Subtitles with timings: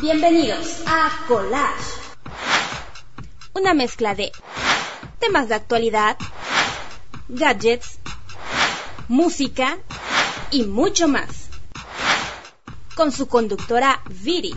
[0.00, 2.00] Bienvenidos a Collage.
[3.52, 4.32] Una mezcla de
[5.18, 6.16] temas de actualidad,
[7.28, 7.98] gadgets,
[9.08, 9.76] música
[10.50, 11.50] y mucho más.
[12.94, 14.54] Con su conductora Viri.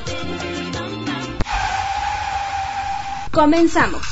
[3.33, 4.03] Comenzamos.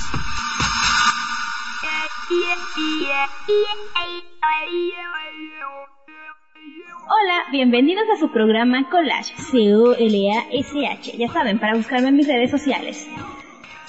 [7.13, 11.17] Hola, bienvenidos a su programa Collage, C-O-L-A-S-H.
[11.17, 13.05] Ya saben, para buscarme en mis redes sociales.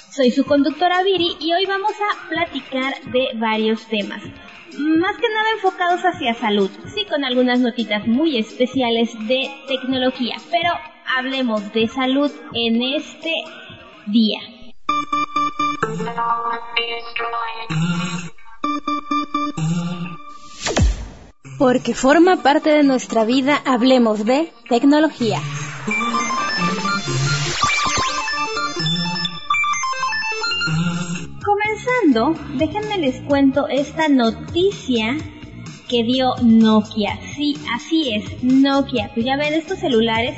[0.09, 4.21] Soy su conductora Viri y hoy vamos a platicar de varios temas.
[4.77, 10.73] Más que nada enfocados hacia salud, sí con algunas notitas muy especiales de tecnología, pero
[11.17, 13.33] hablemos de salud en este
[14.07, 14.41] día.
[21.63, 25.39] Porque forma parte de nuestra vida, hablemos de tecnología.
[31.41, 35.15] Comenzando, déjenme les cuento esta noticia
[35.87, 37.17] que dio Nokia.
[37.33, 39.11] Sí, así es, Nokia.
[39.13, 40.35] Pues ya ven estos celulares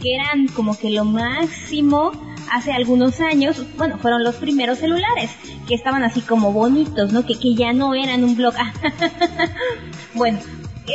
[0.00, 2.12] que eran como que lo máximo
[2.52, 5.32] hace algunos años, bueno, fueron los primeros celulares,
[5.66, 7.26] que estaban así como bonitos, ¿no?
[7.26, 8.54] Que, que ya no eran un blog.
[10.14, 10.38] bueno,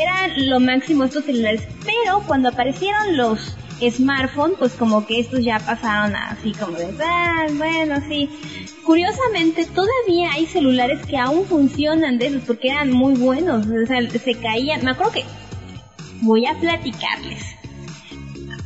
[0.02, 5.60] eran lo máximo estos celulares, pero cuando aparecieron los smartphones, pues como que estos ya
[5.60, 8.30] pasaron así como de, ah, bueno, sí.
[8.86, 14.10] Curiosamente, todavía hay celulares que aún funcionan de esos porque eran muy buenos, o sea,
[14.10, 14.84] se caían.
[14.84, 15.26] Me acuerdo que
[16.22, 17.44] voy a platicarles.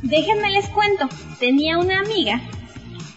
[0.03, 1.07] Déjenme les cuento,
[1.40, 2.41] tenía una amiga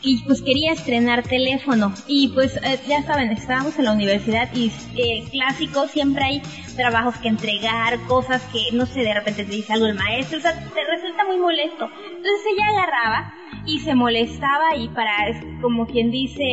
[0.03, 4.73] y pues quería estrenar teléfono y pues eh, ya saben, estábamos en la universidad y
[4.97, 6.43] el clásico siempre hay
[6.77, 10.41] trabajos que entregar, cosas que no sé, de repente te dice algo el maestro, o
[10.41, 11.91] sea, te resulta muy molesto.
[12.07, 13.35] Entonces ella agarraba
[13.67, 15.13] y se molestaba y para,
[15.61, 16.45] como quien dice,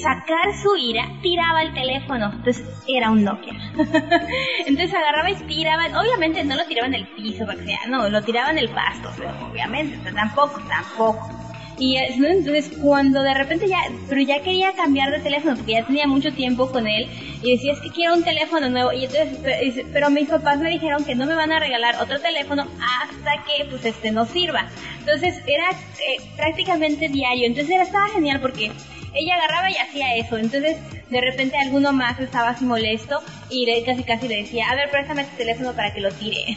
[0.00, 2.32] sacar su ira, tiraba el teléfono.
[2.32, 3.54] Entonces era un Nokia.
[4.66, 8.22] Entonces agarraba y tiraba, obviamente no lo tiraba en el piso, porque sea, no, lo
[8.22, 9.10] tiraba en el pasto,
[9.50, 11.41] obviamente, tampoco, tampoco.
[11.78, 13.78] Y entonces cuando de repente ya,
[14.08, 17.08] pero ya quería cambiar de teléfono porque ya tenía mucho tiempo con él
[17.42, 21.04] y decía es que quiero un teléfono nuevo y entonces, pero mis papás me dijeron
[21.04, 24.68] que no me van a regalar otro teléfono hasta que pues este no sirva.
[25.00, 28.70] Entonces era eh, prácticamente diario, entonces era, estaba genial porque
[29.14, 30.76] ella agarraba y hacía eso, entonces
[31.10, 35.24] de repente alguno más estaba así molesto y casi casi le decía, a ver, préstame
[35.24, 36.56] tu teléfono para que lo tire.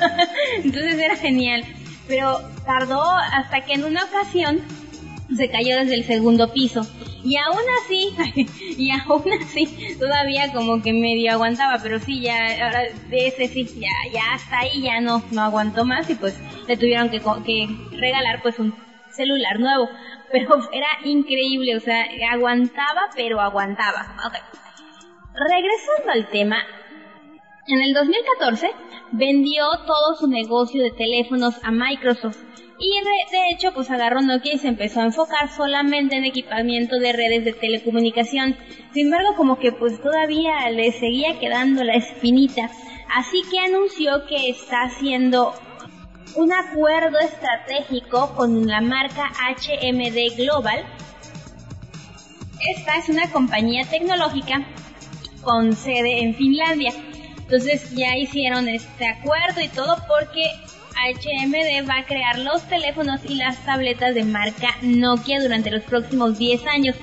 [0.64, 1.64] entonces era genial
[2.06, 4.60] pero tardó hasta que en una ocasión
[5.34, 6.86] se cayó desde el segundo piso.
[7.22, 8.14] Y aún así,
[8.78, 13.64] y aún así, todavía como que medio aguantaba, pero sí, ya, ahora de ese sí,
[13.76, 16.36] ya, ya hasta ahí ya no, no aguantó más y pues
[16.68, 18.74] le tuvieron que, que regalar pues un
[19.10, 19.88] celular nuevo.
[20.32, 24.16] Pero era increíble, o sea, aguantaba, pero aguantaba.
[24.26, 24.40] Okay.
[25.32, 26.56] Regresando al tema,
[27.66, 28.70] en el 2014
[29.12, 32.36] vendió todo su negocio de teléfonos a Microsoft
[32.78, 37.12] y de hecho pues agarró Nokia y se empezó a enfocar solamente en equipamiento de
[37.12, 38.56] redes de telecomunicación.
[38.92, 42.70] Sin embargo como que pues todavía le seguía quedando la espinita,
[43.14, 45.54] así que anunció que está haciendo
[46.36, 50.84] un acuerdo estratégico con la marca HMD Global.
[52.76, 54.66] Esta es una compañía tecnológica
[55.42, 56.92] con sede en Finlandia
[57.54, 60.50] entonces ya hicieron este acuerdo y todo porque
[60.96, 66.36] HMD va a crear los teléfonos y las tabletas de marca Nokia durante los próximos
[66.36, 66.96] 10 años.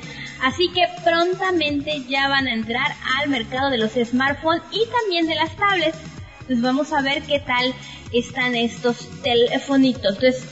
[0.43, 5.35] Así que prontamente ya van a entrar al mercado de los smartphones y también de
[5.35, 5.97] las tablets.
[6.41, 7.73] Entonces vamos a ver qué tal
[8.11, 10.15] están estos telefonitos.
[10.15, 10.45] Entonces,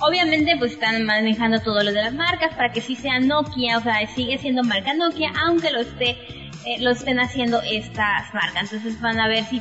[0.00, 3.82] obviamente pues están manejando todo lo de las marcas para que sí sea Nokia, o
[3.82, 6.16] sea, sigue siendo marca Nokia, aunque lo esté
[6.66, 8.72] eh, lo estén haciendo estas marcas.
[8.72, 9.60] Entonces van a ver si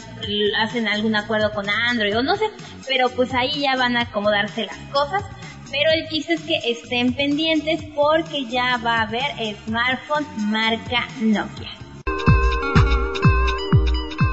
[0.62, 2.46] hacen algún acuerdo con Android o no sé,
[2.88, 5.24] pero pues ahí ya van a acomodarse las cosas.
[5.72, 11.72] Pero el chiste es que estén pendientes porque ya va a haber smartphone marca Nokia.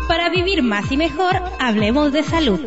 [0.09, 2.61] Para vivir más y mejor, hablemos de salud.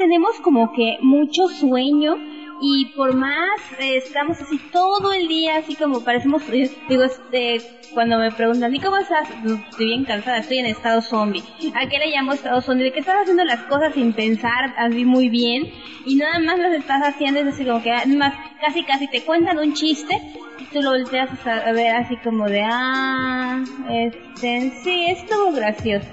[0.00, 2.16] tenemos como que mucho sueño
[2.60, 7.62] y por más eh, estamos así todo el día, así como parecemos, eh, digo, este,
[7.94, 9.28] cuando me preguntan, ¿y cómo estás?
[9.70, 11.42] Estoy bien cansada, estoy en estado zombie.
[11.74, 12.84] ¿A qué le llamo estado zombie?
[12.84, 15.72] De que estás haciendo las cosas sin pensar, así muy bien,
[16.04, 19.58] y nada más las estás haciendo, es así como que, más, casi casi te cuentan
[19.58, 20.20] un chiste,
[20.58, 26.08] y tú lo volteas a ver así como de, ah, este, sí, estuvo gracioso.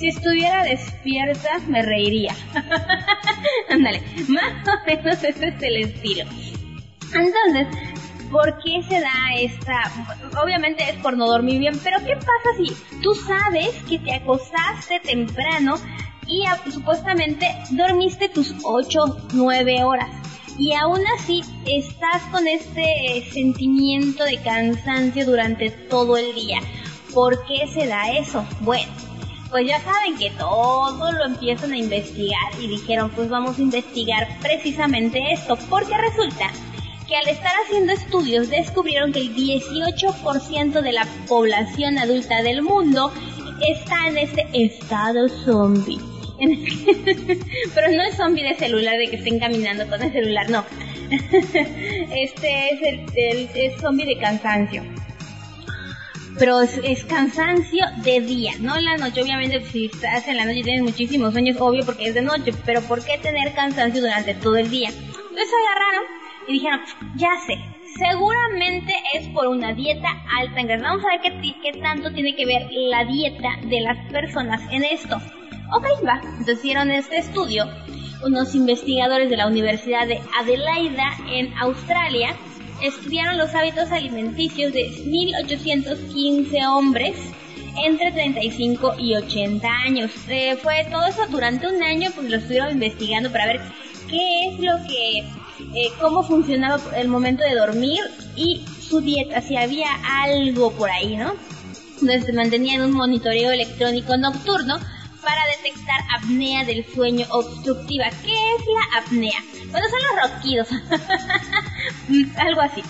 [0.00, 2.34] Si estuviera despierta, me reiría.
[3.68, 6.24] Ándale, más o menos ese es el estilo.
[7.12, 7.66] Entonces,
[8.30, 9.92] ¿por qué se da esta?
[10.42, 15.00] Obviamente es por no dormir bien, pero ¿qué pasa si tú sabes que te acostaste
[15.00, 15.74] temprano
[16.26, 20.08] y supuestamente dormiste tus 8, 9 horas?
[20.56, 26.60] Y aún así estás con este sentimiento de cansancio durante todo el día.
[27.12, 28.46] ¿Por qué se da eso?
[28.60, 28.90] Bueno,
[29.50, 34.28] pues ya saben que todo lo empiezan a investigar y dijeron pues vamos a investigar
[34.40, 36.50] precisamente esto, porque resulta
[37.08, 43.12] que al estar haciendo estudios descubrieron que el 18% de la población adulta del mundo
[43.68, 45.98] está en este estado zombie.
[47.74, 50.64] Pero no es zombie de celular, de que estén caminando con el celular, no.
[51.10, 54.82] Este es el, el zombie de cansancio
[56.40, 59.20] pero es, cansancio de día, no en la noche.
[59.20, 62.54] Obviamente, si estás en la noche y tienes muchísimos sueños, obvio porque es de noche,
[62.64, 64.88] pero ¿por qué tener cansancio durante todo el día?
[64.88, 66.04] Entonces agarraron
[66.48, 66.80] y dijeron,
[67.16, 67.58] ya sé,
[67.94, 70.84] seguramente es por una dieta alta en grasa.
[70.84, 74.82] Vamos a ver qué, qué tanto tiene que ver la dieta de las personas en
[74.84, 75.16] esto.
[75.76, 76.22] Ok, va.
[76.22, 77.66] Entonces hicieron este estudio
[78.24, 82.34] unos investigadores de la Universidad de Adelaida en Australia
[82.82, 87.16] estudiaron los hábitos alimenticios de 1.815 hombres
[87.84, 90.10] entre 35 y 80 años.
[90.28, 93.60] Eh, fue todo eso durante un año, pues lo estuvieron investigando para ver
[94.08, 98.00] qué es lo que, eh, cómo funcionaba el momento de dormir
[98.36, 99.88] y su dieta, si había
[100.22, 101.34] algo por ahí, ¿no?
[102.00, 104.78] Entonces se mantenían un monitoreo electrónico nocturno
[105.22, 108.06] para detectar apnea del sueño obstructiva.
[108.24, 109.38] ¿Qué es la apnea?
[109.70, 110.68] Bueno, son los ronquidos.
[112.38, 112.82] Algo así.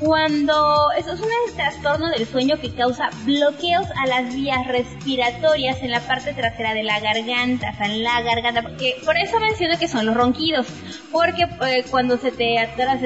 [0.00, 5.90] Cuando eso es un trastorno del sueño que causa bloqueos a las vías respiratorias en
[5.90, 9.78] la parte trasera de la garganta, o sea, en la garganta, porque por eso menciono
[9.78, 10.66] que son los ronquidos,
[11.12, 13.02] porque eh, cuando se te atoras,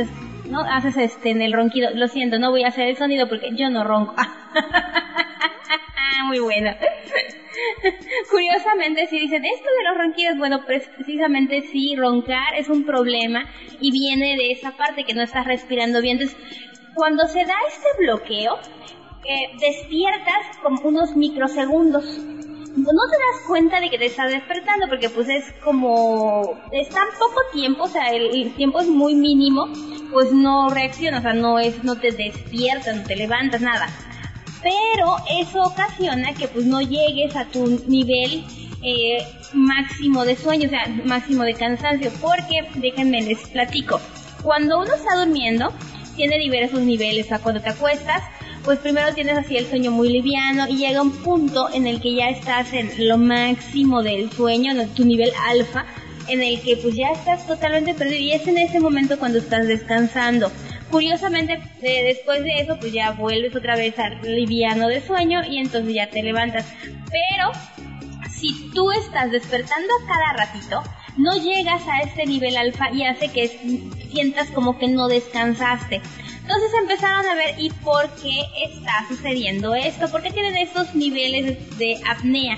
[0.49, 3.51] no haces este en el ronquido, lo siento, no voy a hacer el sonido porque
[3.57, 4.15] yo no ronco.
[6.25, 6.71] Muy bueno.
[8.31, 13.45] Curiosamente, si dicen esto de los ronquidos, bueno, pues precisamente sí, roncar es un problema
[13.79, 16.19] y viene de esa parte que no estás respirando bien.
[16.19, 16.37] Entonces,
[16.95, 18.59] cuando se da este bloqueo,
[19.25, 22.05] eh, despiertas como unos microsegundos.
[22.77, 27.07] No te das cuenta de que te estás despertando porque pues es como, es tan
[27.19, 29.69] poco tiempo, o sea, el, tiempo es muy mínimo,
[30.11, 33.87] pues no reaccionas, o sea, no es, no te despiertas, no te levantas, nada
[34.65, 38.43] pero eso ocasiona que pues no llegues a tu nivel
[38.83, 39.19] eh,
[39.53, 44.01] máximo de sueño, o sea, máximo de cansancio, porque déjenme les platico.
[44.43, 45.71] Cuando uno está durmiendo,
[46.17, 48.23] tiene diversos niveles, o sea, cuando te acuestas,
[48.65, 52.15] pues primero tienes así el sueño muy liviano y llega un punto en el que
[52.15, 55.85] ya estás en lo máximo del sueño, en tu nivel alfa,
[56.29, 59.67] en el que pues ya estás totalmente perdido y es en ese momento cuando estás
[59.67, 60.51] descansando.
[60.95, 65.93] Curiosamente, después de eso, pues ya vuelves otra vez al liviano de sueño y entonces
[65.93, 66.67] ya te levantas.
[66.87, 67.51] Pero
[68.31, 70.85] si tú estás despertando a cada ratito,
[71.17, 73.49] no llegas a este nivel alfa y hace que
[74.13, 76.01] sientas como que no descansaste.
[76.43, 81.77] Entonces empezaron a ver y por qué está sucediendo esto, por qué tienen estos niveles
[81.77, 82.57] de apnea.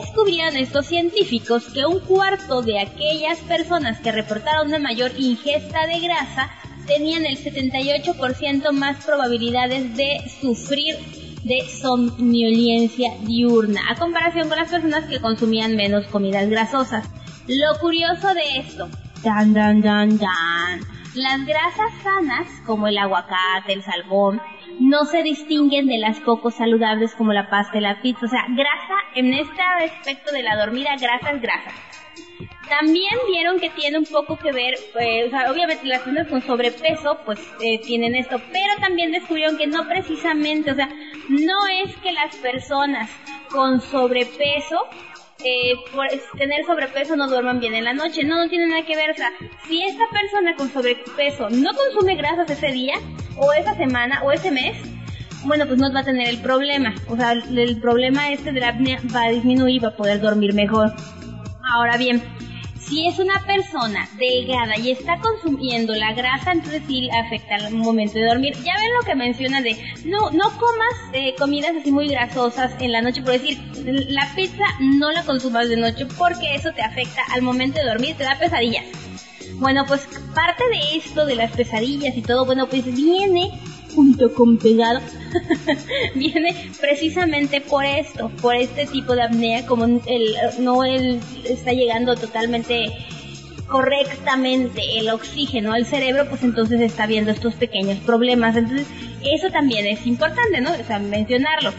[0.00, 6.00] Descubrieron estos científicos que un cuarto de aquellas personas que reportaron una mayor ingesta de
[6.00, 6.50] grasa
[6.90, 10.96] tenían el 78% más probabilidades de sufrir
[11.44, 17.08] de somnolencia diurna, a comparación con las personas que consumían menos comidas grasosas.
[17.46, 18.88] Lo curioso de esto,
[19.22, 20.80] dan, dan, dan, dan,
[21.14, 24.40] las grasas sanas, como el aguacate, el salmón,
[24.80, 28.26] no se distinguen de las poco saludables como la pasta y la pizza.
[28.26, 31.70] O sea, grasa, en este aspecto de la dormida, grasa es grasa.
[32.68, 36.42] También vieron que tiene un poco que ver, pues, o sea, obviamente las personas con
[36.42, 40.88] sobrepeso, pues eh, tienen esto, pero también descubrieron que no precisamente, o sea,
[41.28, 43.10] no es que las personas
[43.50, 44.88] con sobrepeso
[45.44, 46.06] eh, por
[46.36, 48.24] tener sobrepeso no duerman bien en la noche.
[48.24, 49.10] No, no tiene nada que ver.
[49.10, 49.30] O sea,
[49.66, 52.94] si esta persona con sobrepeso no consume grasas ese día,
[53.36, 54.76] o esa semana, o ese mes,
[55.44, 56.94] bueno, pues no va a tener el problema.
[57.08, 60.52] O sea, el problema este de la apnea va a disminuir va a poder dormir
[60.54, 60.92] mejor.
[61.72, 62.22] Ahora bien,
[62.80, 68.18] Si es una persona delgada y está consumiendo la grasa, entonces sí afecta al momento
[68.18, 68.54] de dormir.
[68.64, 72.90] Ya ven lo que menciona de no no comas eh, comidas así muy grasosas en
[72.90, 73.60] la noche, por decir,
[74.08, 78.16] la pizza no la consumas de noche porque eso te afecta al momento de dormir,
[78.16, 78.86] te da pesadillas.
[79.56, 83.52] Bueno, pues parte de esto, de las pesadillas y todo, bueno, pues viene
[83.94, 85.00] junto con pegado,
[86.14, 92.16] viene precisamente por esto, por este tipo de apnea, como el, no él está llegando
[92.16, 92.92] totalmente
[93.70, 98.56] correctamente el oxígeno al cerebro, pues entonces está viendo estos pequeños problemas.
[98.56, 98.86] Entonces,
[99.22, 100.72] eso también es importante, ¿no?
[100.72, 101.72] O sea, mencionarlo.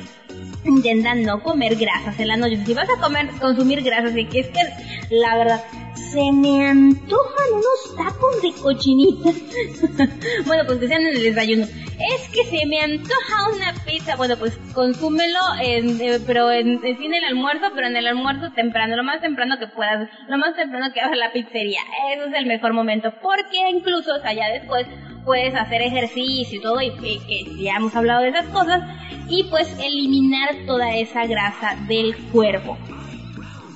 [0.63, 2.63] Intentan no comer grasas en la noche.
[2.65, 4.61] Si vas a comer, consumir grasas, y que es que
[5.09, 5.63] la verdad,
[5.95, 9.31] se me antojan unos tacos de cochinita.
[10.45, 11.63] bueno, pues que sean en el desayuno.
[11.63, 14.15] Es que se me antoja una pizza.
[14.15, 18.95] Bueno, pues consúmelo, en, eh, pero en, en el almuerzo, pero en el almuerzo temprano,
[18.95, 21.79] lo más temprano que puedas, lo más temprano que abra la pizzería.
[22.15, 24.87] Eso es el mejor momento, porque incluso, o sea, ya después
[25.25, 28.81] puedes hacer ejercicio y todo, y, que ya hemos hablado de esas cosas,
[29.29, 32.77] y pues eliminar toda esa grasa del cuerpo.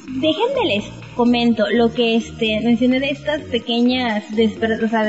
[0.08, 0.86] Déjenme les
[1.16, 5.04] comento lo que este mencioné de estas pequeñas desper o sea,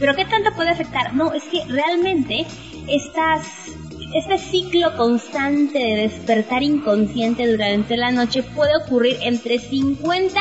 [0.00, 2.44] pero qué tanto puede afectar no es que realmente
[2.88, 3.70] estas
[4.14, 10.40] este ciclo constante de despertar inconsciente durante la noche puede ocurrir entre 50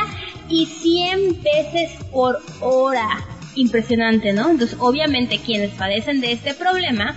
[0.49, 3.34] y 100 veces por hora.
[3.55, 4.49] Impresionante, ¿no?
[4.49, 7.15] Entonces, obviamente quienes padecen de este problema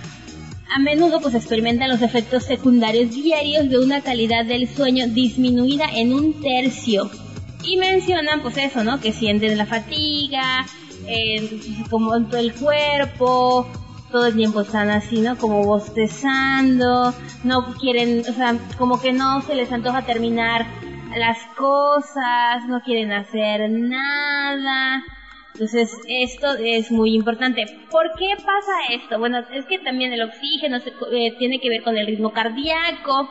[0.71, 6.13] a menudo pues experimentan los efectos secundarios diarios de una calidad del sueño disminuida en
[6.13, 7.09] un tercio
[7.63, 8.99] y mencionan pues eso, ¿no?
[8.99, 10.65] Que sienten la fatiga,
[11.07, 13.67] eh, como en todo el cuerpo,
[14.11, 15.37] todo el tiempo están así, ¿no?
[15.37, 20.65] Como bostezando, no quieren, o sea, como que no se les antoja terminar
[21.17, 25.03] las cosas, no quieren hacer nada.
[25.59, 27.65] Entonces, esto es muy importante.
[27.91, 29.19] ¿Por qué pasa esto?
[29.19, 33.29] Bueno, es que también el oxígeno eh, tiene que ver con el ritmo cardíaco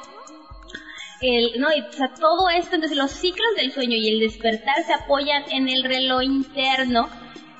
[1.20, 4.85] el, no, y, o sea, todo esto, entonces los ciclos del sueño y el despertar
[4.87, 7.08] se apoyan en el reloj interno,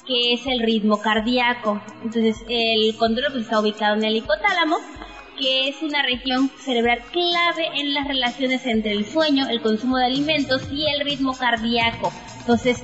[0.07, 1.83] que es el ritmo cardíaco.
[2.05, 4.77] Entonces, el control pues, está ubicado en el hipotálamo,
[5.39, 10.07] que es una región cerebral clave en las relaciones entre el sueño, el consumo de
[10.07, 12.13] alimentos y el ritmo cardíaco.
[12.41, 12.83] Entonces,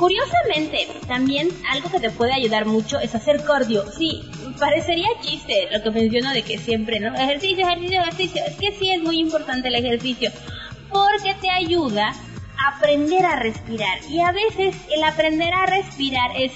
[0.00, 3.84] Curiosamente, también algo que te puede ayudar mucho es hacer cardio.
[3.92, 4.22] Sí,
[4.58, 7.14] parecería chiste lo que menciono de que siempre, ¿no?
[7.14, 8.42] Ejercicio, ejercicio, ejercicio.
[8.46, 10.30] Es que sí es muy importante el ejercicio
[10.88, 12.14] porque te ayuda
[12.56, 13.98] a aprender a respirar.
[14.08, 16.52] Y a veces el aprender a respirar es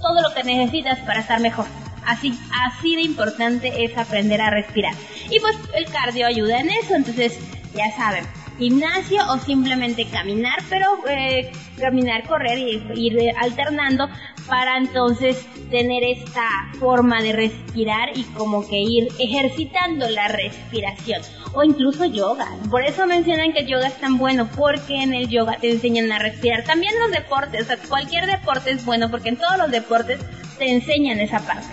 [0.00, 1.66] todo lo que necesitas para estar mejor.
[2.06, 2.32] Así,
[2.64, 4.94] así de importante es aprender a respirar.
[5.30, 7.38] Y pues el cardio ayuda en eso, entonces
[7.74, 8.24] ya saben,
[8.58, 14.08] gimnasio o simplemente caminar, pero eh, caminar, correr y ir alternando
[14.46, 21.22] para entonces tener esta forma de respirar y como que ir ejercitando la respiración
[21.54, 22.48] o incluso yoga.
[22.70, 26.12] Por eso mencionan que el yoga es tan bueno porque en el yoga te enseñan
[26.12, 26.64] a respirar.
[26.64, 30.20] También los deportes, o sea, cualquier deporte es bueno porque en todos los deportes
[30.58, 31.68] te enseñan esa parte.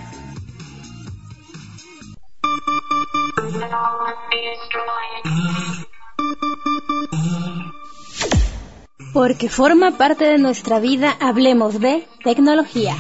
[9.14, 12.96] Porque forma parte de nuestra vida, hablemos de tecnología.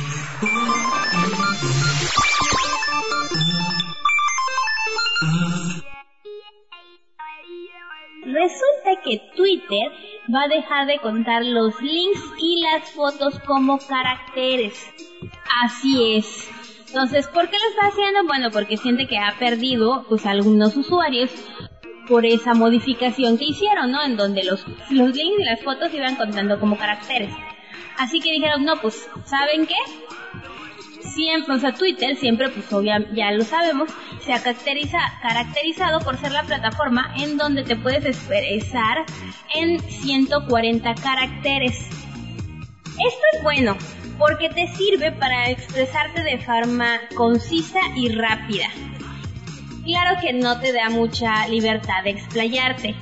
[8.24, 9.92] Resulta que Twitter
[10.34, 14.86] va a dejar de contar los links y las fotos como caracteres.
[15.64, 16.50] Así es.
[16.88, 18.26] Entonces, ¿por qué lo está haciendo?
[18.28, 21.32] Bueno, porque siente que ha perdido pues algunos usuarios
[22.12, 24.04] por esa modificación que hicieron, ¿no?
[24.04, 27.34] En donde los, los links y las fotos iban contando como caracteres.
[27.98, 29.76] Así que dijeron, no, pues, ¿saben qué?
[31.16, 33.90] Siempre, o sea, Twitter siempre, pues obviamente, ya lo sabemos,
[34.26, 39.06] se ha caracteriza, caracterizado por ser la plataforma en donde te puedes expresar
[39.56, 41.80] en 140 caracteres.
[42.88, 43.78] Esto es bueno,
[44.20, 48.68] porque te sirve para expresarte de forma concisa y rápida
[49.84, 52.96] claro que no te da mucha libertad de explayarte.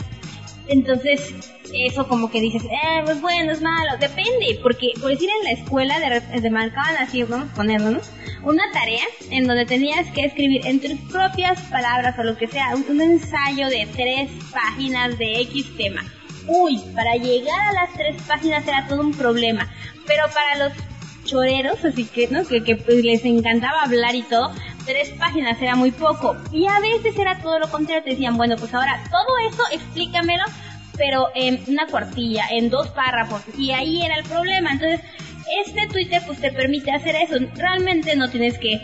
[0.67, 1.33] Entonces,
[1.74, 5.51] eso como que dices, eh, pues bueno, es malo, depende, porque por decir en la
[5.51, 8.00] escuela de, de marcaban así, vamos a ponerlo, ¿no?
[8.43, 12.75] Una tarea en donde tenías que escribir en tus propias palabras o lo que sea,
[12.75, 16.03] un, ensayo de tres páginas de X tema.
[16.48, 19.67] Uy, para llegar a las tres páginas era todo un problema,
[20.07, 20.77] pero para los
[21.25, 22.45] choreros, así que, ¿no?
[22.45, 24.51] Que, que pues, les encantaba hablar y todo,
[24.89, 26.36] tres páginas era muy poco.
[26.51, 30.43] Y a veces era todo lo contrario, te decían, bueno, pues ahora todo eso explícamelo,
[30.98, 34.72] pero en una cuartilla, en dos párrafos, y ahí era el problema.
[34.72, 35.01] Entonces,
[35.63, 37.36] este Twitter pues te permite hacer eso.
[37.53, 38.81] Realmente no tienes que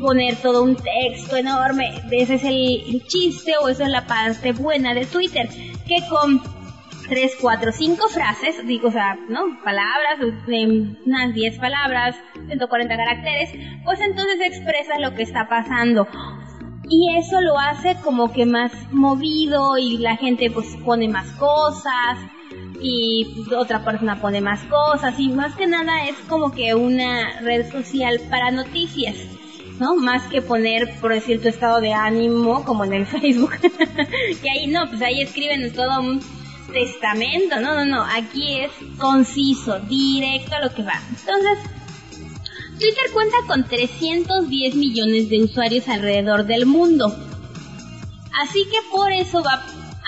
[0.00, 1.92] poner todo un texto enorme.
[2.10, 5.46] Ese es el chiste o esa es la parte buena de Twitter,
[5.86, 6.42] que con
[7.08, 9.60] tres, cuatro, cinco frases, digo, o sea, ¿no?
[9.64, 10.18] Palabras,
[11.06, 13.50] unas 10 palabras, 140 caracteres,
[13.84, 16.06] pues entonces expresa lo que está pasando.
[16.90, 22.18] Y eso lo hace como que más movido y la gente pues pone más cosas
[22.80, 27.70] y otra persona pone más cosas y más que nada es como que una red
[27.70, 29.16] social para noticias.
[29.78, 29.94] ¿no?
[29.94, 33.52] Más que poner, por decir, tu estado de ánimo, como en el Facebook.
[33.60, 36.20] que ahí no, pues ahí escriben todo un
[36.72, 41.00] testamento, no, no, no, aquí es conciso, directo a lo que va.
[41.10, 41.58] Entonces,
[42.78, 47.16] Twitter cuenta con 310 millones de usuarios alrededor del mundo.
[48.40, 49.64] Así que por eso va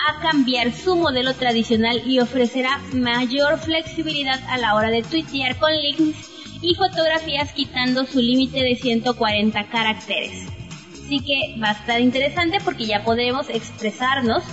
[0.07, 5.71] a cambiar su modelo tradicional y ofrecerá mayor flexibilidad a la hora de tuitear con
[5.73, 6.29] links
[6.61, 10.47] y fotografías quitando su límite de 140 caracteres.
[10.93, 14.43] Así que va a estar interesante porque ya podemos expresarnos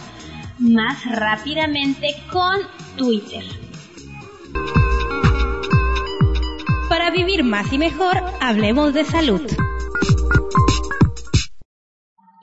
[0.58, 2.60] más rápidamente con
[2.96, 3.44] Twitter.
[6.88, 9.42] Para vivir más y mejor, hablemos de salud.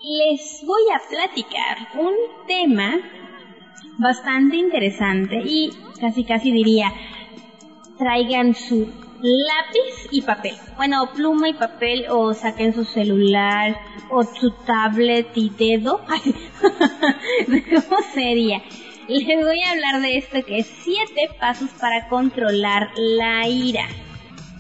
[0.07, 2.13] Les voy a platicar un
[2.48, 2.95] tema
[3.98, 6.93] bastante interesante y casi casi diría,
[7.98, 8.88] traigan su
[9.25, 10.55] lápiz y papel.
[10.77, 13.77] Bueno, pluma y papel o saquen su celular
[14.10, 16.01] o su tablet y dedo.
[17.48, 18.62] ¿Cómo sería?
[19.08, 23.88] Les voy a hablar de esto que es siete pasos para controlar la ira.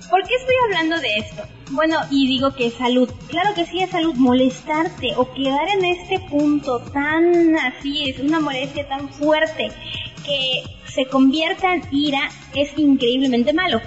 [0.09, 1.43] ¿Por qué estoy hablando de esto?
[1.71, 3.09] Bueno, y digo que es salud.
[3.27, 4.13] Claro que sí es salud.
[4.15, 9.71] Molestarte o quedar en este punto tan así, es una molestia tan fuerte
[10.23, 13.81] que se convierta en ira es increíblemente malo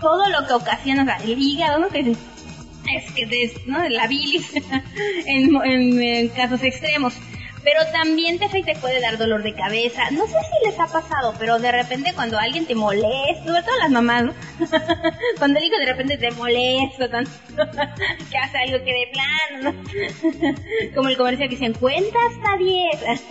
[0.00, 1.88] todo lo que ocasiona, el hígado, ¿no?
[1.88, 3.88] Que es que es, ¿no?
[3.88, 4.52] La bilis
[5.26, 7.14] en, casos extremos.
[7.62, 10.10] Pero también te afecta, te puede dar dolor de cabeza.
[10.10, 13.76] No sé si les ha pasado, pero de repente cuando alguien te molesta, sobre todo
[13.78, 14.34] las mamás, ¿no?
[15.38, 17.30] cuando el hijo de repente te molesta tanto,
[18.30, 20.94] que hace algo que de plano, ¿no?
[20.94, 23.22] Como el comercial que se cuenta hasta 10.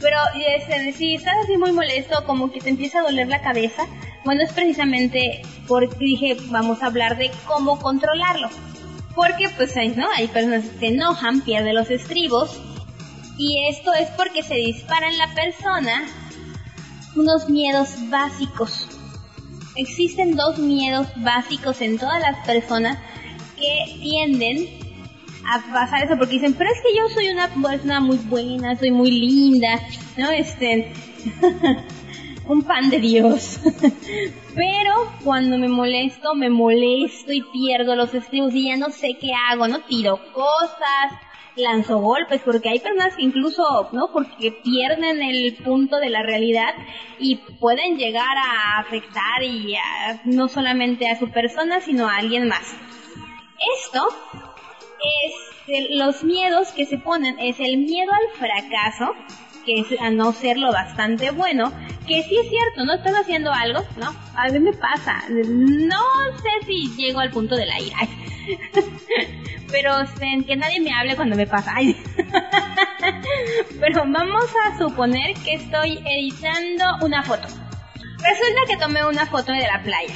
[0.00, 3.86] pero este, si estás así muy molesto, como que te empieza a doler la cabeza,
[4.24, 8.48] bueno, es precisamente porque dije, vamos a hablar de cómo controlarlo.
[9.14, 10.06] Porque pues ¿no?
[10.16, 12.60] hay personas que se enojan, pierden los estribos,
[13.40, 16.04] y esto es porque se dispara en la persona
[17.16, 18.86] unos miedos básicos.
[19.76, 22.98] Existen dos miedos básicos en todas las personas
[23.56, 24.68] que tienden
[25.48, 28.90] a pasar eso porque dicen, pero es que yo soy una persona muy buena, soy
[28.90, 29.80] muy linda,
[30.18, 30.30] ¿no?
[30.30, 30.92] Este,
[32.46, 33.58] un pan de Dios.
[34.54, 39.30] Pero cuando me molesto, me molesto y pierdo los estribos y ya no sé qué
[39.32, 39.78] hago, ¿no?
[39.80, 44.10] Tiro cosas, lanzo golpes, porque hay personas que incluso, ¿no?
[44.12, 46.74] Porque pierden el punto de la realidad
[47.18, 49.76] y pueden llegar a afectar y
[50.24, 52.74] no solamente a su persona, sino a alguien más.
[53.82, 54.08] Esto
[55.24, 59.14] es los miedos que se ponen, es el miedo al fracaso,
[59.64, 61.72] que a no ser lo bastante bueno,
[62.06, 64.14] que sí es cierto, no estás haciendo algo, ¿no?
[64.34, 66.02] A mí me pasa, no
[66.42, 67.98] sé si llego al punto de la ira,
[69.70, 69.92] pero
[70.46, 71.74] que nadie me hable cuando me pasa,
[73.80, 77.46] pero vamos a suponer que estoy editando una foto.
[78.22, 80.14] Resulta que tomé una foto de la playa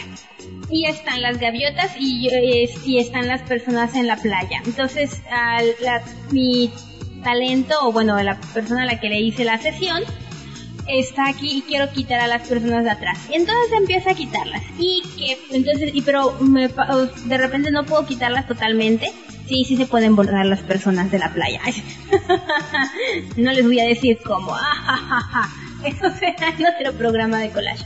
[0.70, 2.28] y están las gaviotas y,
[2.84, 4.60] y están las personas en la playa.
[4.66, 5.22] Entonces,
[6.30, 6.70] mi
[7.24, 10.04] talento, o bueno, la persona a la que le hice la sesión,
[10.86, 13.18] está aquí y quiero quitar a las personas de atrás.
[13.32, 14.62] Entonces empieza a quitarlas.
[14.78, 19.10] Y que, entonces, y pero de repente no puedo quitarlas totalmente.
[19.48, 21.60] Sí, sí se pueden borrar las personas de la playa.
[23.36, 24.56] no les voy a decir cómo.
[25.84, 27.84] Eso será en otro programa de collage.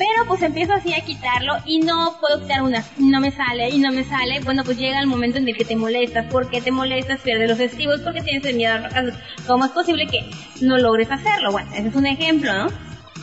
[0.00, 3.76] Pero pues empiezo así a quitarlo y no puedo quitar una, no me sale y
[3.80, 4.40] no me sale.
[4.40, 6.24] Bueno, pues llega el momento en el que te molestas.
[6.24, 7.20] ¿Por qué te molestas?
[7.20, 9.18] Pierdes los estribos porque tienes el miedo a fracaso.
[9.46, 10.24] ¿Cómo es posible que
[10.62, 11.52] no logres hacerlo?
[11.52, 12.68] Bueno, ese es un ejemplo, ¿no?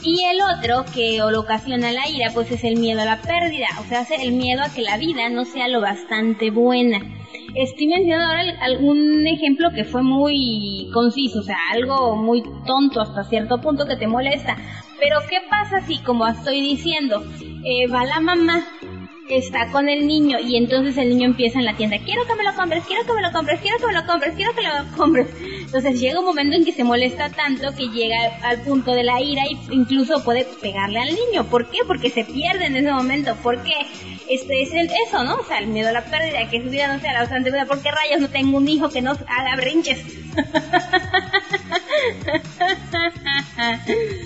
[0.04, 3.70] Y el otro que lo ocasiona la ira, pues es el miedo a la pérdida,
[3.80, 7.00] o sea, el miedo a que la vida no sea lo bastante buena.
[7.56, 13.24] Estoy mencionando ahora algún ejemplo que fue muy conciso, o sea, algo muy tonto hasta
[13.24, 14.56] cierto punto que te molesta.
[15.00, 17.24] Pero ¿qué pasa si, como estoy diciendo,
[17.64, 18.66] eh, va la mamá
[19.30, 22.44] está con el niño y entonces el niño empieza en la tienda, quiero que me
[22.44, 24.68] lo compres, quiero que me lo compres, quiero que me lo compres, quiero que me
[24.70, 25.28] lo compres.
[25.42, 29.22] Entonces llega un momento en que se molesta tanto que llega al punto de la
[29.22, 31.46] ira e incluso puede pegarle al niño.
[31.50, 31.80] ¿Por qué?
[31.86, 33.36] Porque se pierde en ese momento.
[33.44, 33.76] ¿Por qué?
[34.30, 35.36] Este es el, eso, ¿no?
[35.36, 37.66] O sea, el miedo a la pérdida, que su vida no sea la bastante vida.
[37.66, 40.04] ¿Por qué rayos no tengo un hijo que no haga brinches?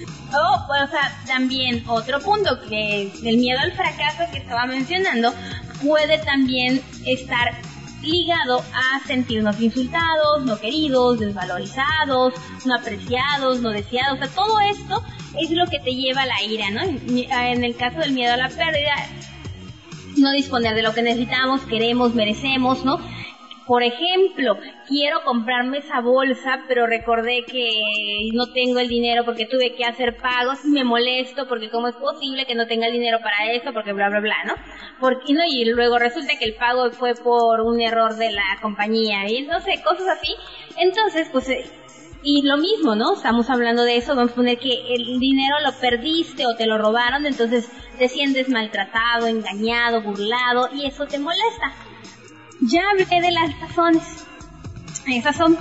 [0.34, 5.34] Oh, pues, o sea, también otro punto que el miedo al fracaso que estaba mencionando
[5.82, 7.54] puede también estar
[8.02, 12.34] ligado a sentirnos insultados, no queridos, desvalorizados,
[12.66, 14.14] no apreciados, no deseados.
[14.14, 15.04] O sea, todo esto
[15.40, 16.82] es lo que te lleva a la ira, ¿no?
[16.82, 18.96] En el caso del miedo a la pérdida,
[20.18, 23.00] no disponer de lo que necesitamos, queremos, merecemos, ¿no?
[23.72, 27.64] Por ejemplo, quiero comprarme esa bolsa, pero recordé que
[28.34, 31.96] no tengo el dinero porque tuve que hacer pagos y me molesto porque cómo es
[31.96, 34.56] posible que no tenga el dinero para eso, porque bla, bla, bla, ¿no?
[35.00, 35.46] Porque, ¿no?
[35.48, 39.62] Y luego resulta que el pago fue por un error de la compañía y no
[39.62, 40.36] sé, cosas así.
[40.76, 41.64] Entonces, pues eh,
[42.24, 43.14] y lo mismo, ¿no?
[43.16, 46.78] Estamos hablando de eso, vamos a poner que el dinero lo perdiste o te lo
[46.78, 51.72] robaron, entonces te sientes maltratado, engañado, burlado y eso te molesta.
[52.62, 54.04] Ya hablé de las razones.
[55.08, 55.58] Esas son.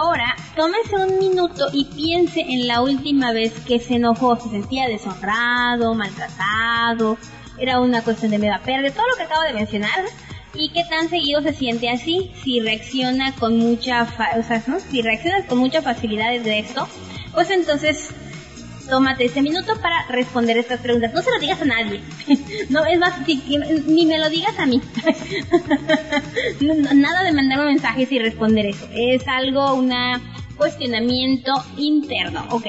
[0.00, 4.86] Ahora, tómese un minuto y piense en la última vez que se enojó, se sentía
[4.86, 7.18] deshonrado, maltratado,
[7.58, 10.04] era una cuestión de miedo a perder, todo lo que acabo de mencionar,
[10.54, 14.78] y qué tan seguido se siente así, si reacciona con mucha, o sea, ¿no?
[14.78, 16.86] si reacciona con mucha facilidad de esto,
[17.34, 18.14] pues entonces
[18.88, 21.12] tómate ese minuto para responder estas preguntas.
[21.12, 22.00] No se lo digas a nadie.
[22.68, 23.14] no, es más,
[23.86, 24.80] ni me lo digas a mí.
[26.94, 28.86] Nada de mandarme mensajes y responder eso.
[28.92, 29.92] Es algo, un
[30.56, 32.46] cuestionamiento interno.
[32.50, 32.66] Ok.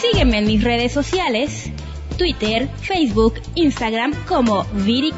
[0.00, 1.70] Sígueme en mis redes sociales,
[2.16, 5.12] Twitter, Facebook, Instagram como Viri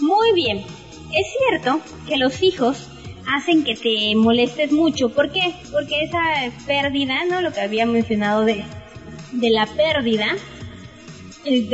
[0.00, 0.58] Muy bien.
[0.58, 2.88] Es cierto que los hijos
[3.26, 5.08] hacen que te molestes mucho.
[5.08, 5.54] ¿Por qué?
[5.72, 6.20] Porque esa
[6.66, 7.40] pérdida, ¿no?
[7.40, 8.64] Lo que había mencionado de,
[9.32, 10.26] de la pérdida,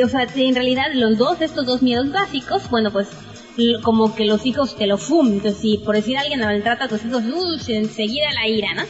[0.04, 3.08] o sea, en realidad los dos, estos dos miedos básicos, bueno, pues
[3.82, 5.34] como que los hijos te lo fumen.
[5.34, 7.22] Entonces, si por decir alguien maltrata a tus hijos,
[7.68, 8.82] enseguida la ira, ¿no?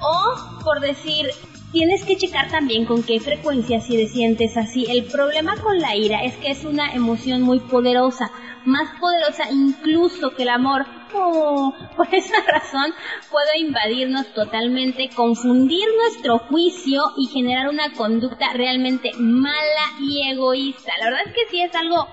[0.00, 1.26] O por decir,
[1.72, 4.86] tienes que checar también con qué frecuencia si te sientes así.
[4.88, 8.30] El problema con la ira es que es una emoción muy poderosa,
[8.64, 12.92] más poderosa incluso que el amor por esa razón
[13.30, 20.92] puede invadirnos totalmente, confundir nuestro juicio y generar una conducta realmente mala y egoísta.
[20.98, 22.08] La verdad es que sí es algo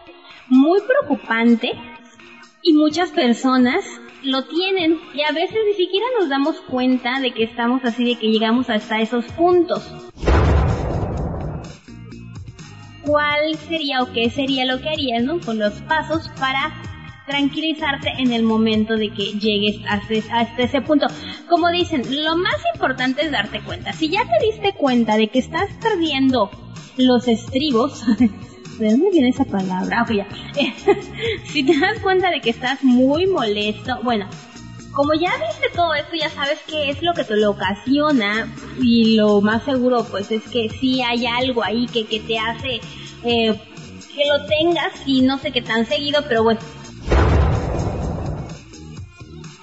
[0.48, 1.72] muy preocupante
[2.62, 3.86] y muchas personas
[4.24, 8.20] lo tienen y a veces ni siquiera nos damos cuenta de que estamos así, de
[8.20, 9.82] que llegamos hasta esos puntos.
[13.10, 15.40] ¿Cuál sería o qué sería lo que harías, no?
[15.40, 16.72] Con los pasos para
[17.26, 21.08] tranquilizarte en el momento de que llegues hasta, ese punto.
[21.50, 23.94] Como dicen, lo más importante es darte cuenta.
[23.94, 26.52] Si ya te diste cuenta de que estás perdiendo
[26.98, 28.06] los estribos,
[28.80, 30.06] ¿de dónde viene esa palabra?
[30.08, 30.28] Ah, ya.
[31.46, 34.30] si te das cuenta de que estás muy molesto, bueno,
[35.00, 39.16] como ya viste todo esto, ya sabes qué es lo que te lo ocasiona y
[39.16, 42.82] lo más seguro pues es que sí hay algo ahí que, que te hace
[43.24, 43.58] eh,
[44.14, 46.60] que lo tengas y no sé qué tan seguido, pero bueno,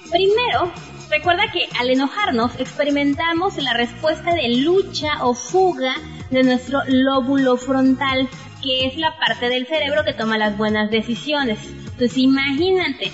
[0.09, 0.71] Primero,
[1.11, 5.93] recuerda que al enojarnos experimentamos la respuesta de lucha o fuga
[6.31, 8.27] de nuestro lóbulo frontal,
[8.63, 11.59] que es la parte del cerebro que toma las buenas decisiones.
[11.63, 13.11] Entonces imagínate,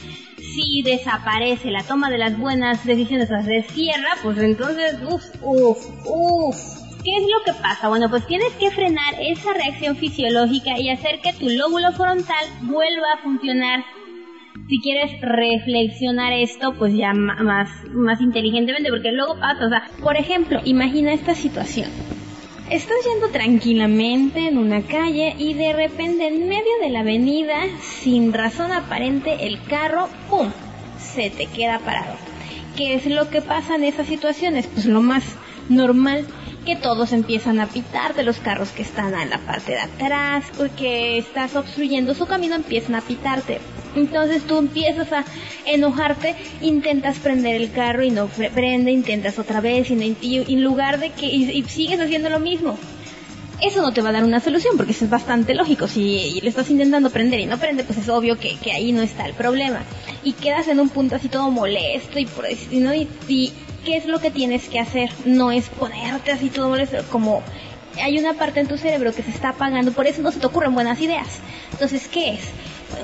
[0.54, 5.78] si desaparece la toma de las buenas decisiones, o se cierra, pues entonces, uff, uff,
[6.06, 6.58] uff.
[7.04, 7.90] ¿Qué es lo que pasa?
[7.90, 13.14] Bueno, pues tienes que frenar esa reacción fisiológica y hacer que tu lóbulo frontal vuelva
[13.14, 13.84] a funcionar
[14.70, 20.16] si quieres reflexionar esto, pues ya más, más inteligentemente, porque luego pasa, o sea, por
[20.16, 21.90] ejemplo, imagina esta situación.
[22.74, 28.34] Estás yendo tranquilamente en una calle y de repente en medio de la avenida, sin
[28.34, 30.50] razón aparente, el carro, ¡pum!,
[30.98, 32.16] se te queda parado.
[32.76, 34.66] ¿Qué es lo que pasa en esas situaciones?
[34.66, 35.24] Pues lo más
[35.70, 36.26] normal
[36.66, 40.46] que todos empiezan a pitar de los carros que están en la parte de atrás,
[40.58, 43.60] porque estás obstruyendo su camino, empiezan a pitarte.
[43.96, 45.26] Entonces tú empiezas a
[45.66, 51.12] enojarte, intentas prender el carro y no prende, intentas otra vez y, en lugar de
[51.12, 52.78] que y, sigues haciendo lo mismo.
[53.62, 55.88] Eso no te va a dar una solución porque eso es bastante lógico.
[55.88, 59.26] Si le estás intentando prender y no prende, pues es obvio que, ahí no está
[59.26, 59.84] el problema.
[60.24, 62.28] Y quedas en un punto así todo molesto y,
[62.80, 62.94] ¿no?
[62.94, 63.54] y, y
[63.86, 65.12] ¿qué es lo que tienes que hacer?
[65.26, 67.44] No es ponerte así todo molesto, como
[68.02, 70.48] hay una parte en tu cerebro que se está apagando, por eso no se te
[70.48, 71.40] ocurren buenas ideas.
[71.72, 72.42] Entonces, ¿qué es?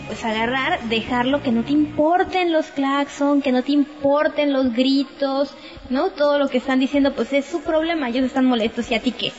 [0.08, 5.54] Pues agarrar, dejarlo que no te importen los claxon, que no te importen los gritos,
[5.89, 6.12] ¿no?
[6.12, 9.12] Todo lo que están diciendo, pues es su problema, ellos están molestos y a ti
[9.12, 9.32] qué.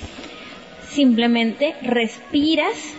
[0.88, 2.94] Simplemente respiras,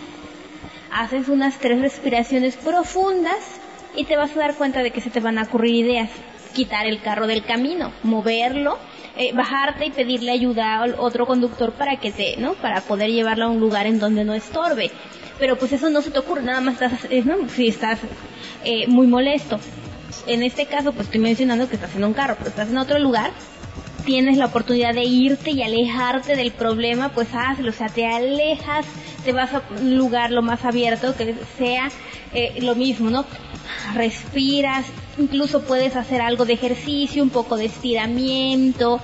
[0.90, 3.60] haces unas tres respiraciones profundas
[3.96, 6.10] y te vas a dar cuenta de que se te van a ocurrir ideas.
[6.54, 8.78] Quitar el carro del camino, moverlo,
[9.16, 12.54] eh, bajarte y pedirle ayuda al otro conductor para que te, ¿no?
[12.54, 14.90] Para poder llevarlo a un lugar en donde no estorbe.
[15.38, 17.48] Pero pues eso no se te ocurre, nada más estás, eh, ¿no?
[17.48, 17.98] Si estás
[18.64, 19.58] eh, muy molesto.
[20.26, 22.98] En este caso, pues estoy mencionando que estás en un carro, pero estás en otro
[22.98, 23.32] lugar,
[24.04, 28.86] tienes la oportunidad de irte y alejarte del problema, pues hazlo, o sea, te alejas,
[29.24, 31.90] te vas a un lugar lo más abierto, que sea
[32.34, 33.24] eh, lo mismo, ¿no?
[33.94, 34.86] Respiras,
[35.18, 39.00] incluso puedes hacer algo de ejercicio, un poco de estiramiento,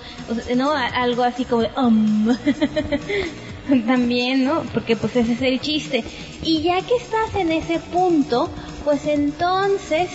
[0.56, 0.72] ¿no?
[0.72, 2.28] Algo así como de, um.
[3.86, 4.62] también, ¿no?
[4.72, 6.04] Porque pues ese es el chiste.
[6.42, 8.50] Y ya que estás en ese punto,
[8.84, 10.08] pues entonces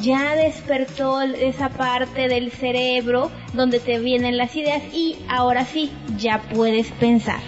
[0.00, 6.42] ya despertó esa parte del cerebro donde te vienen las ideas y ahora sí, ya
[6.52, 7.40] puedes pensar.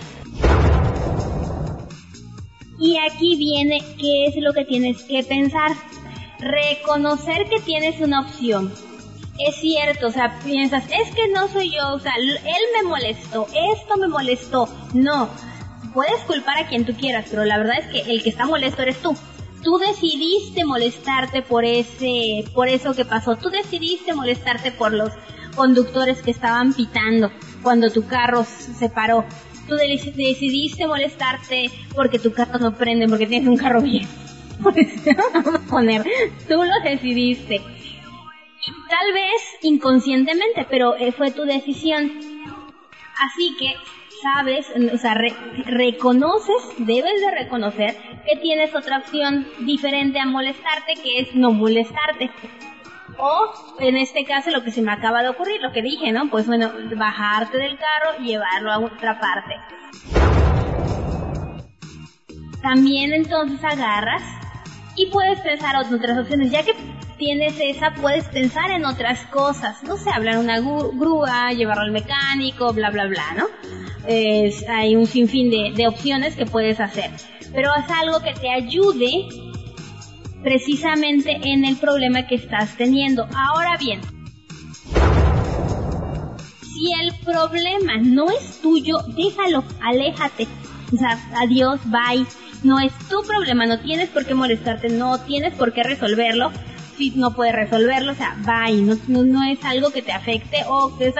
[2.78, 5.72] Y aquí viene qué es lo que tienes que pensar.
[6.38, 8.72] Reconocer que tienes una opción.
[9.38, 13.46] Es cierto, o sea, piensas, es que no soy yo, o sea, él me molestó,
[13.72, 14.68] esto me molestó.
[14.94, 15.28] No,
[15.92, 18.82] puedes culpar a quien tú quieras, pero la verdad es que el que está molesto
[18.82, 19.16] eres tú
[19.66, 23.34] tú decidiste molestarte por ese, por eso que pasó.
[23.34, 25.10] Tú decidiste molestarte por los
[25.56, 27.32] conductores que estaban pitando
[27.64, 29.24] cuando tu carro se paró.
[29.66, 34.06] Tú decidiste molestarte porque tu carro no prende, porque tienes un carro bien.
[35.68, 36.04] poner,
[36.48, 37.60] tú lo decidiste.
[38.88, 42.10] Tal vez inconscientemente, pero eh, fue tu decisión.
[43.18, 43.74] Así que
[44.22, 45.14] sabes, o sea,
[45.64, 52.30] reconoces, debes de reconocer que tienes otra opción diferente a molestarte, que es no molestarte.
[53.18, 56.28] O, en este caso, lo que se me acaba de ocurrir, lo que dije, ¿no?
[56.28, 59.54] Pues bueno, bajarte del carro y llevarlo a otra parte.
[62.60, 64.22] También entonces agarras
[64.96, 66.74] y puedes pensar otras opciones, ya que
[67.18, 72.72] tienes esa, puedes pensar en otras cosas, no sé, hablar una grúa, llevarlo al mecánico,
[72.72, 73.46] bla, bla, bla, ¿no?
[74.68, 77.10] hay un sinfín de, de opciones que puedes hacer,
[77.52, 79.26] pero haz algo que te ayude
[80.42, 83.26] precisamente en el problema que estás teniendo.
[83.34, 84.00] Ahora bien,
[86.60, 90.46] si el problema no es tuyo, déjalo, aléjate.
[90.92, 92.24] O sea, adiós, bye.
[92.62, 96.52] No es tu problema, no tienes por qué molestarte, no tienes por qué resolverlo
[96.96, 100.96] si no puedes resolverlo, o sea, bye, no, no, es algo que te afecte o
[100.96, 101.12] que,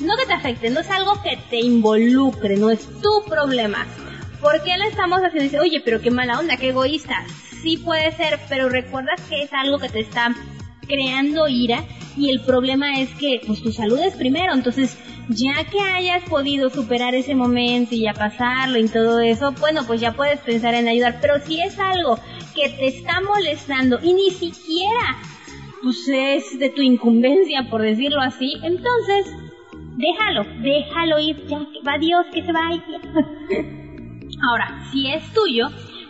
[0.00, 3.86] no que te afecte, no es algo que te involucre, no es tu problema.
[4.40, 5.44] ¿Por qué lo estamos haciendo?
[5.44, 7.24] Dice, oye, pero qué mala onda, qué egoísta.
[7.62, 10.34] Sí puede ser, pero recuerdas que es algo que te está
[10.88, 11.84] creando ira
[12.16, 14.98] y el problema es que pues tu salud es primero, entonces
[15.28, 20.00] ya que hayas podido superar ese momento y ya pasarlo y todo eso, bueno, pues
[20.00, 22.18] ya puedes pensar en ayudar, pero si es algo
[22.54, 25.18] que te está molestando y ni siquiera
[25.82, 29.32] pues es de tu incumbencia por decirlo así, entonces
[29.96, 32.82] déjalo, déjalo ir, ya va Dios que se vaya.
[34.48, 35.68] Ahora, si es tuyo,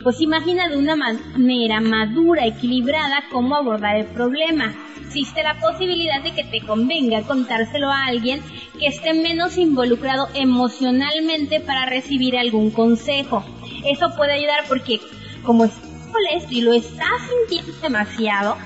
[0.08, 4.74] pues imagina de una manera madura, equilibrada, cómo abordar el problema.
[5.02, 8.40] Existe la posibilidad de que te convenga contárselo a alguien
[8.80, 13.44] que esté menos involucrado emocionalmente para recibir algún consejo.
[13.84, 14.98] Eso puede ayudar porque
[15.44, 15.72] como es
[16.10, 18.56] molesto y lo estás sintiendo demasiado,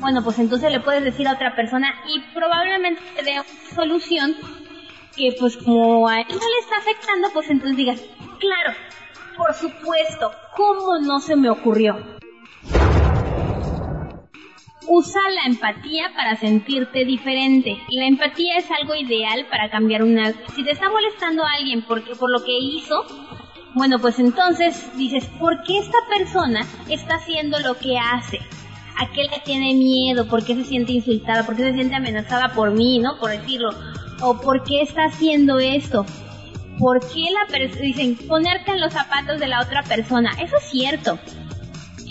[0.00, 4.36] bueno, pues entonces le puedes decir a otra persona y probablemente te dé una solución
[5.16, 8.02] que pues como a él no le está afectando, pues entonces digas,
[8.38, 8.76] claro,
[9.40, 11.96] por supuesto, ¿cómo no se me ocurrió?
[14.86, 17.78] Usa la empatía para sentirte diferente.
[17.88, 20.34] La empatía es algo ideal para cambiar una...
[20.54, 23.06] Si te está molestando a alguien porque, por lo que hizo,
[23.74, 28.40] bueno, pues entonces dices, ¿por qué esta persona está haciendo lo que hace?
[28.98, 30.28] ¿A qué le tiene miedo?
[30.28, 31.46] ¿Por qué se siente insultada?
[31.46, 33.18] ¿Por qué se siente amenazada por mí, no?
[33.18, 33.70] Por decirlo.
[34.20, 36.04] ¿O por qué está haciendo esto?
[36.80, 40.30] ¿Por qué la dicen, ponerte en los zapatos de la otra persona?
[40.42, 41.18] Eso es cierto.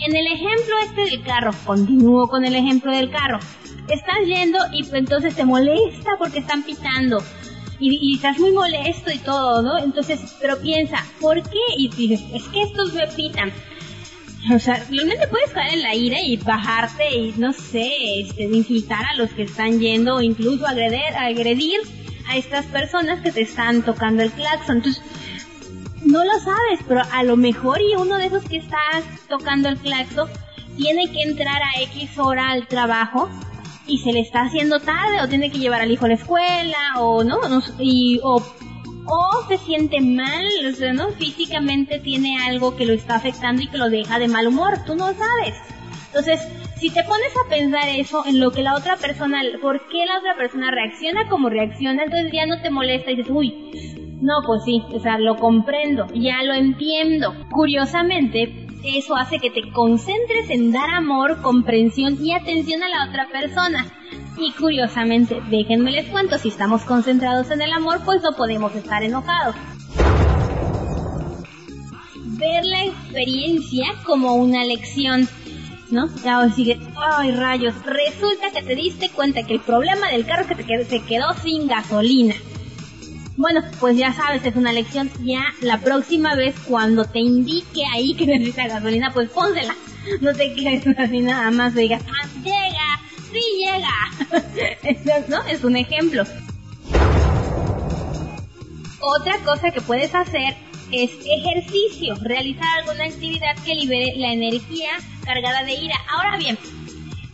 [0.08, 3.40] En el ejemplo este del carro, continúo con el ejemplo del carro.
[3.90, 7.22] Estás yendo y entonces te molesta porque están pitando.
[7.82, 9.78] Y, estás muy molesto y todo, ¿no?
[9.80, 11.60] Entonces, pero piensa, ¿por qué?
[11.78, 13.52] Y dices, es que estos me pitan.
[14.54, 19.04] O sea, realmente puedes caer en la ira y bajarte y, no sé, este, insultar
[19.06, 21.80] a los que están yendo o incluso agredir, agredir
[22.30, 24.78] a estas personas que te están tocando el claxon.
[24.78, 25.04] Entonces,
[26.06, 28.78] no lo sabes, pero a lo mejor y uno de esos que está
[29.28, 30.30] tocando el claxon
[30.78, 33.30] tiene que entrar a X hora al trabajo
[33.86, 36.78] y se le está haciendo tarde o tiene que llevar al hijo a la escuela
[37.00, 37.40] o no,
[37.80, 38.36] y o,
[39.06, 40.46] o se siente mal,
[40.94, 41.10] ¿no?
[41.12, 44.96] Físicamente tiene algo que lo está afectando y que lo deja de mal humor, tú
[44.96, 45.56] no sabes.
[46.08, 46.40] Entonces,
[46.80, 50.20] si te pones a pensar eso en lo que la otra persona, por qué la
[50.20, 53.54] otra persona reacciona como reacciona, entonces ya no te molesta y dices, uy,
[54.22, 57.34] no, pues sí, o sea, lo comprendo, ya lo entiendo.
[57.52, 63.28] Curiosamente, eso hace que te concentres en dar amor, comprensión y atención a la otra
[63.28, 63.86] persona.
[64.38, 69.04] Y curiosamente, déjenme les cuento, si estamos concentrados en el amor, pues no podemos estar
[69.04, 69.56] enojados.
[72.38, 75.28] Ver la experiencia como una lección,
[75.92, 76.10] ¿no?
[76.24, 80.66] Ya sigue, ay rayos, resulta que te diste cuenta que el problema del carro es
[80.66, 82.36] que se quedó sin gasolina.
[83.38, 85.10] Bueno, pues ya sabes, es una lección.
[85.24, 89.76] Ya la próxima vez cuando te indique ahí que necesita gasolina, pues pónsela.
[90.22, 93.00] No te quedes así nada más digas, ah, llega,
[93.32, 95.26] sí llega.
[95.30, 95.42] ¿no?
[95.44, 96.24] Es un ejemplo.
[99.00, 100.56] Otra cosa que puedes hacer
[100.92, 104.92] es ejercicio, realizar alguna actividad que libere la energía
[105.26, 105.96] cargada de ira.
[106.10, 106.58] Ahora bien,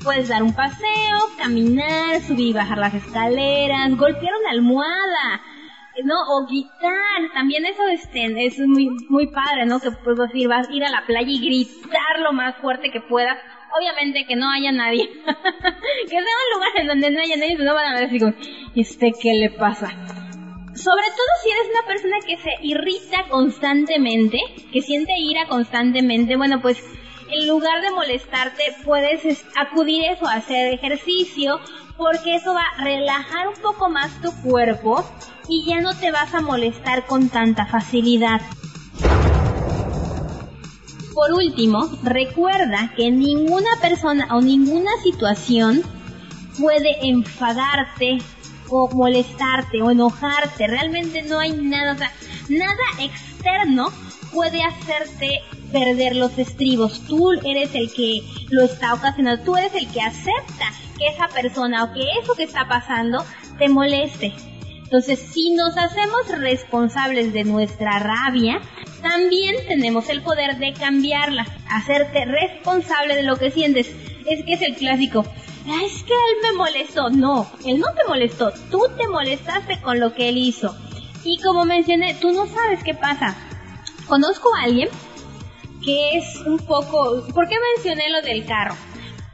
[0.04, 5.42] puedes dar un paseo, caminar, subir y bajar las escaleras, golpear una almohada,
[6.04, 6.16] ¿no?
[6.30, 9.80] O guitar, también eso este, es muy, muy padre, ¿no?
[9.80, 13.02] Que puedes decir, vas a ir a la playa y gritar lo más fuerte que
[13.02, 13.38] puedas.
[13.78, 15.08] Obviamente que no haya nadie.
[15.26, 18.34] que sea un lugar en donde no haya nadie, no van a ver así como,
[18.74, 20.25] ¿y este qué le pasa?
[20.76, 24.38] Sobre todo si eres una persona que se irrita constantemente,
[24.74, 26.78] que siente ira constantemente, bueno, pues
[27.32, 31.60] en lugar de molestarte, puedes acudir eso, a hacer ejercicio,
[31.98, 35.04] porque eso va a relajar un poco más tu cuerpo
[35.48, 38.42] y ya no te vas a molestar con tanta facilidad.
[41.14, 45.84] Por último, recuerda que ninguna persona o ninguna situación
[46.60, 48.18] puede enfadarte
[48.70, 50.68] o molestarte o enojarte.
[50.68, 52.12] Realmente no hay nada, o sea,
[52.50, 53.92] nada externo
[54.32, 57.02] puede hacerte perder los estribos.
[57.08, 61.84] Tú eres el que lo está ocasionando, tú eres el que acepta que esa persona
[61.84, 63.24] o que eso que está pasando
[63.58, 64.34] te moleste.
[64.84, 68.62] Entonces, si nos hacemos responsables de nuestra rabia,
[69.02, 73.88] también tenemos el poder de cambiarla, hacerte responsable de lo que sientes.
[74.28, 75.26] Es que es el clásico.
[75.68, 77.10] Ah, es que él me molestó.
[77.10, 78.52] No, él no te molestó.
[78.70, 80.76] Tú te molestaste con lo que él hizo.
[81.24, 83.36] Y como mencioné, tú no sabes qué pasa.
[84.08, 84.90] Conozco a alguien
[85.84, 87.26] que es un poco...
[87.34, 88.76] ¿Por qué mencioné lo del carro?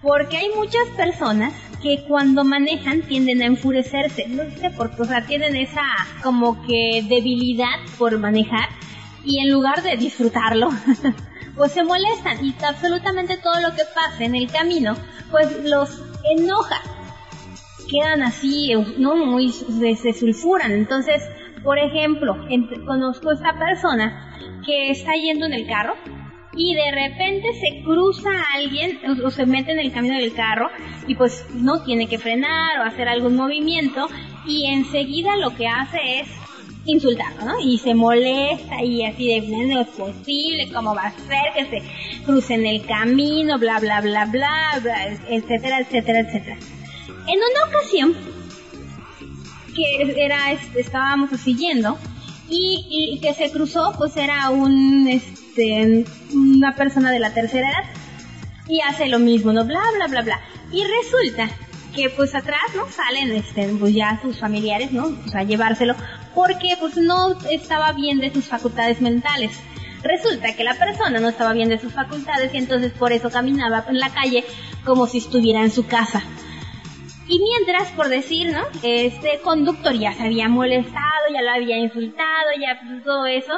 [0.02, 5.06] Porque hay muchas personas que cuando manejan tienden a enfurecerse, no sé por qué, o
[5.06, 5.84] sea, tienen esa
[6.22, 8.70] como que debilidad por manejar
[9.24, 10.70] y en lugar de disfrutarlo,
[11.56, 14.96] pues se molestan y absolutamente todo lo que pasa en el camino,
[15.32, 16.82] pues los enoja.
[17.90, 20.72] Quedan así, no muy, se, sulfuran.
[20.72, 21.22] Entonces,
[21.64, 22.36] por ejemplo,
[22.86, 25.96] conozco a esta persona que está yendo en el carro
[26.54, 30.70] y de repente se cruza alguien o, se mete en el camino del carro
[31.08, 34.08] y pues no tiene que frenar o hacer algún movimiento
[34.46, 36.40] y enseguida lo que hace es
[36.86, 37.60] insultarlo, ¿no?
[37.60, 42.24] Y se molesta y así de no es posible, cómo va a ser que se
[42.24, 46.58] cruce en el camino, bla bla bla bla, bla etcétera, etcétera, etcétera.
[47.28, 48.15] En una ocasión
[49.76, 51.98] que era estábamos siguiendo
[52.50, 58.02] y que se cruzó pues era un este, una persona de la tercera edad
[58.67, 59.65] y hace lo mismo, ¿no?
[59.65, 60.39] Bla, bla, bla, bla.
[60.72, 61.50] Y resulta
[61.95, 62.89] que pues atrás, ¿no?
[62.89, 65.08] Salen, este, pues ya sus familiares, ¿no?
[65.25, 65.95] O sea, llevárselo,
[66.34, 69.51] porque pues no estaba bien de sus facultades mentales.
[70.04, 73.86] Resulta que la persona no estaba bien de sus facultades y entonces por eso caminaba
[73.88, 74.43] en la calle
[74.84, 76.23] como si estuviera en su casa.
[77.27, 78.60] Y mientras, por decir, ¿no?
[78.84, 83.54] Este conductor ya se había molestado, ya lo había insultado, ya todo eso,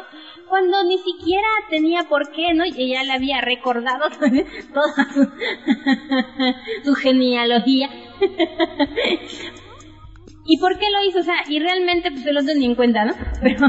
[0.47, 2.65] cuando ni siquiera tenía por qué, ¿no?
[2.65, 4.03] Y ella le había recordado
[4.73, 5.07] toda
[6.84, 7.89] su, genealogía.
[10.45, 11.19] ¿Y por qué lo hizo?
[11.19, 13.13] O sea, y realmente pues se lo ni en cuenta, ¿no?
[13.41, 13.67] Pero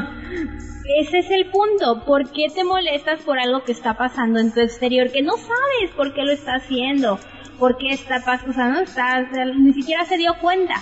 [1.00, 2.05] ese es el punto.
[2.05, 5.90] ¿Por qué te molestas por algo que está pasando en tu exterior que no sabes
[5.96, 7.18] por qué lo está haciendo?
[7.59, 8.80] ¿Por qué está pasando?
[8.80, 9.22] Está,
[9.55, 10.74] ni siquiera se dio cuenta.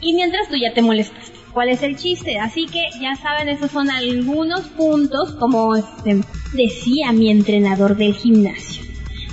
[0.00, 2.38] Y mientras tú ya te molestas cuál es el chiste.
[2.38, 6.20] Así que ya saben, esos son algunos puntos, como este,
[6.54, 8.87] decía mi entrenador del gimnasio.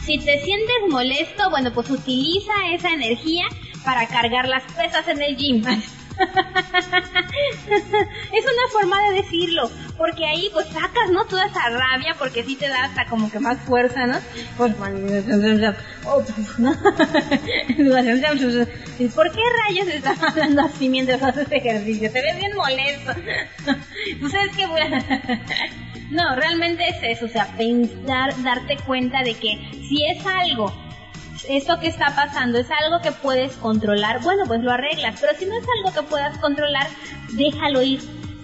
[0.06, 3.46] Si te sientes molesto, bueno, pues utiliza esa energía
[3.84, 5.64] para cargar las pesas en el gym.
[6.16, 11.26] es una forma de decirlo, porque ahí pues sacas, ¿no?
[11.26, 14.20] Toda esa rabia, porque sí te da hasta como que más fuerza, ¿no?
[14.58, 14.76] Pues.
[19.16, 22.12] ¿Por qué rayos estás hablando así mientras haces ejercicio?
[22.12, 23.12] Te ves bien molesto.
[24.22, 24.56] pues es
[26.12, 30.72] no, realmente es eso, o sea, pensar, darte cuenta de que si es algo
[31.50, 35.46] esto que está pasando es algo que puedes controlar, bueno, pues lo arreglas, pero si
[35.46, 36.88] no es algo que puedas controlar,
[37.34, 38.02] déjalo ir.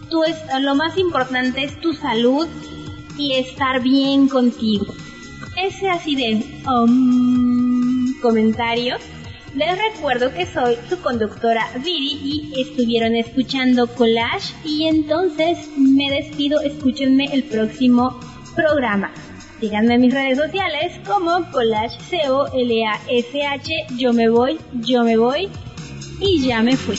[0.09, 2.47] Tú es, lo más importante es tu salud
[3.17, 4.85] y estar bien contigo.
[5.57, 8.15] Ese así de um.
[9.55, 16.61] Les recuerdo que soy su conductora Viri y estuvieron escuchando Collage y entonces me despido,
[16.61, 18.17] escúchenme el próximo
[18.55, 19.11] programa.
[19.59, 23.87] Síganme en mis redes sociales como Collage C-O-L-A-S-H.
[23.97, 25.49] Yo me voy, yo me voy
[26.21, 26.97] y ya me fui.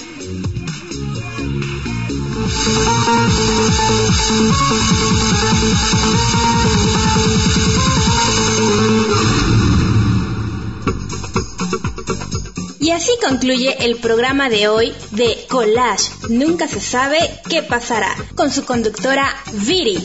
[12.83, 16.11] Y así concluye el programa de hoy de Collage.
[16.29, 17.17] Nunca se sabe
[17.49, 19.97] qué pasará con su conductora Viri.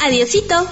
[0.00, 0.66] Adiosito.